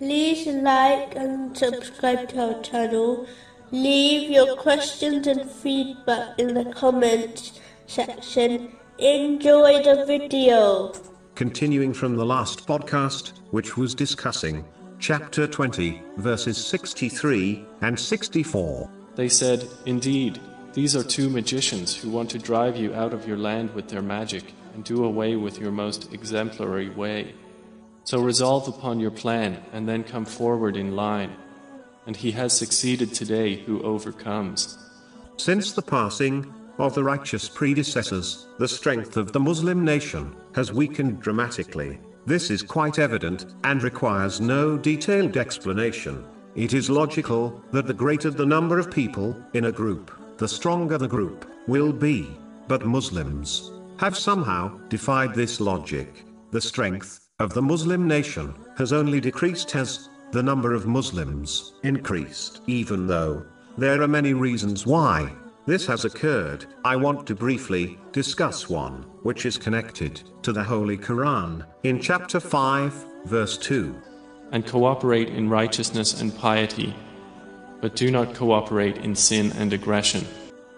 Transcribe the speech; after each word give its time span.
like 0.00 1.14
and 1.14 1.56
subscribe 1.56 2.28
to 2.30 2.54
our 2.54 2.62
channel. 2.62 3.26
Leave 3.70 4.30
your 4.30 4.56
questions 4.56 5.26
and 5.26 5.50
feedback 5.50 6.38
in 6.38 6.54
the 6.54 6.64
comments 6.72 7.60
section. 7.86 8.72
Enjoy 8.98 9.82
the 9.82 10.04
video. 10.06 10.92
Continuing 11.34 11.92
from 11.92 12.16
the 12.16 12.24
last 12.24 12.66
podcast, 12.66 13.32
which 13.50 13.76
was 13.76 13.94
discussing 13.94 14.64
chapter 14.98 15.46
20, 15.46 16.02
verses 16.16 16.64
63 16.64 17.64
and 17.80 17.98
64. 17.98 18.88
They 19.16 19.28
said, 19.28 19.68
Indeed, 19.86 20.40
these 20.72 20.96
are 20.96 21.04
two 21.04 21.28
magicians 21.28 21.96
who 21.96 22.10
want 22.10 22.30
to 22.30 22.38
drive 22.38 22.76
you 22.76 22.94
out 22.94 23.12
of 23.12 23.26
your 23.26 23.36
land 23.36 23.74
with 23.74 23.88
their 23.88 24.02
magic 24.02 24.44
and 24.74 24.84
do 24.84 25.04
away 25.04 25.36
with 25.36 25.58
your 25.58 25.70
most 25.70 26.12
exemplary 26.12 26.90
way. 26.90 27.34
So 28.04 28.20
resolve 28.20 28.68
upon 28.68 29.00
your 29.00 29.10
plan 29.10 29.62
and 29.72 29.88
then 29.88 30.04
come 30.04 30.26
forward 30.26 30.76
in 30.76 30.94
line. 30.94 31.34
And 32.06 32.14
he 32.14 32.30
has 32.32 32.52
succeeded 32.52 33.14
today 33.14 33.56
who 33.56 33.82
overcomes. 33.82 34.78
Since 35.38 35.72
the 35.72 35.82
passing 35.82 36.52
of 36.78 36.94
the 36.94 37.02
righteous 37.02 37.48
predecessors, 37.48 38.46
the 38.58 38.68
strength 38.68 39.16
of 39.16 39.32
the 39.32 39.40
Muslim 39.40 39.84
nation 39.84 40.36
has 40.54 40.72
weakened 40.72 41.20
dramatically. 41.20 41.98
This 42.26 42.50
is 42.50 42.62
quite 42.62 42.98
evident 42.98 43.46
and 43.64 43.82
requires 43.82 44.40
no 44.40 44.76
detailed 44.76 45.36
explanation. 45.36 46.24
It 46.54 46.74
is 46.74 46.90
logical 46.90 47.62
that 47.72 47.86
the 47.86 47.94
greater 47.94 48.30
the 48.30 48.46
number 48.46 48.78
of 48.78 48.90
people 48.90 49.36
in 49.54 49.64
a 49.64 49.72
group, 49.72 50.10
the 50.36 50.48
stronger 50.48 50.98
the 50.98 51.08
group 51.08 51.50
will 51.66 51.92
be. 51.92 52.28
But 52.68 52.84
Muslims 52.84 53.72
have 53.98 54.16
somehow 54.16 54.78
defied 54.88 55.34
this 55.34 55.60
logic. 55.60 56.24
The 56.50 56.60
strength 56.60 57.23
of 57.44 57.52
the 57.52 57.60
Muslim 57.60 58.08
nation 58.08 58.54
has 58.78 58.90
only 58.90 59.20
decreased 59.20 59.76
as 59.76 60.08
the 60.32 60.42
number 60.42 60.72
of 60.72 60.86
Muslims 60.86 61.74
increased, 61.82 62.62
even 62.66 63.06
though 63.06 63.44
there 63.76 64.00
are 64.00 64.08
many 64.08 64.32
reasons 64.32 64.86
why 64.86 65.30
this 65.66 65.86
has 65.86 66.06
occurred. 66.06 66.64
I 66.86 66.96
want 66.96 67.26
to 67.26 67.34
briefly 67.34 67.98
discuss 68.12 68.70
one, 68.70 69.04
which 69.24 69.44
is 69.44 69.58
connected 69.58 70.22
to 70.40 70.54
the 70.54 70.64
Holy 70.64 70.96
Quran, 70.96 71.66
in 71.82 72.00
chapter 72.00 72.40
5, 72.40 73.04
verse 73.26 73.58
2. 73.58 73.94
And 74.52 74.66
cooperate 74.66 75.28
in 75.28 75.50
righteousness 75.50 76.22
and 76.22 76.34
piety, 76.34 76.94
but 77.82 77.94
do 77.94 78.10
not 78.10 78.34
cooperate 78.34 78.96
in 78.98 79.14
sin 79.14 79.52
and 79.52 79.74
aggression. 79.74 80.26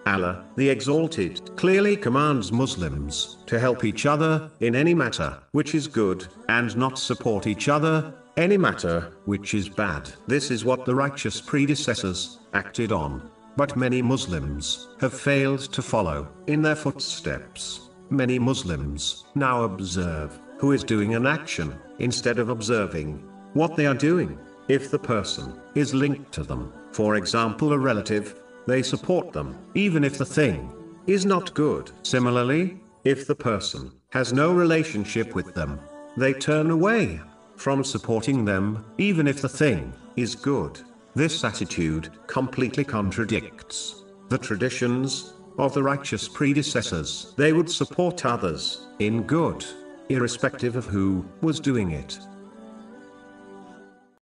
Allah, 0.07 0.45
the 0.55 0.69
Exalted, 0.69 1.53
clearly 1.57 1.97
commands 1.97 2.51
Muslims 2.51 3.39
to 3.45 3.59
help 3.59 3.83
each 3.83 4.05
other 4.05 4.49
in 4.61 4.73
any 4.73 4.93
matter 4.93 5.37
which 5.51 5.75
is 5.75 5.85
good, 5.87 6.25
and 6.47 6.77
not 6.77 6.97
support 6.97 7.45
each 7.45 7.67
other 7.67 8.13
any 8.37 8.55
matter 8.55 9.11
which 9.25 9.53
is 9.53 9.67
bad. 9.67 10.09
This 10.25 10.49
is 10.49 10.63
what 10.63 10.85
the 10.85 10.95
righteous 10.95 11.41
predecessors 11.41 12.39
acted 12.53 12.93
on. 12.93 13.29
But 13.57 13.75
many 13.75 14.01
Muslims 14.01 14.87
have 15.01 15.13
failed 15.13 15.61
to 15.73 15.81
follow 15.81 16.29
in 16.45 16.61
their 16.61 16.75
footsteps. 16.75 17.89
Many 18.09 18.39
Muslims 18.39 19.25
now 19.35 19.63
observe 19.63 20.39
who 20.57 20.71
is 20.71 20.85
doing 20.85 21.15
an 21.15 21.27
action 21.27 21.75
instead 21.99 22.39
of 22.39 22.47
observing 22.47 23.21
what 23.53 23.75
they 23.75 23.87
are 23.87 23.93
doing. 23.93 24.39
If 24.69 24.89
the 24.89 24.99
person 24.99 25.59
is 25.75 25.93
linked 25.93 26.31
to 26.33 26.43
them, 26.43 26.71
for 26.91 27.15
example, 27.15 27.73
a 27.73 27.77
relative, 27.77 28.41
they 28.67 28.83
support 28.83 29.31
them, 29.33 29.57
even 29.73 30.03
if 30.03 30.17
the 30.17 30.25
thing 30.25 30.71
is 31.07 31.25
not 31.25 31.53
good. 31.53 31.89
Similarly, 32.03 32.77
if 33.03 33.25
the 33.25 33.35
person 33.35 33.91
has 34.09 34.33
no 34.33 34.53
relationship 34.53 35.33
with 35.33 35.53
them, 35.53 35.79
they 36.17 36.33
turn 36.33 36.69
away 36.69 37.19
from 37.55 37.83
supporting 37.83 38.45
them, 38.45 38.85
even 38.97 39.27
if 39.27 39.41
the 39.41 39.49
thing 39.49 39.93
is 40.15 40.35
good. 40.35 40.79
This 41.15 41.43
attitude 41.43 42.09
completely 42.27 42.83
contradicts 42.83 44.03
the 44.29 44.37
traditions 44.37 45.33
of 45.57 45.73
the 45.73 45.81
righteous 45.81 46.27
predecessors. 46.27 47.33
They 47.37 47.53
would 47.53 47.69
support 47.69 48.25
others 48.25 48.87
in 48.99 49.23
good, 49.23 49.65
irrespective 50.09 50.75
of 50.75 50.85
who 50.85 51.25
was 51.41 51.59
doing 51.59 51.91
it. 51.91 52.19